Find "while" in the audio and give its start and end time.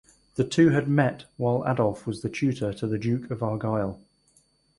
1.37-1.63